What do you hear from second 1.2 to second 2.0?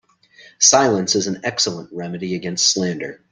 an excellent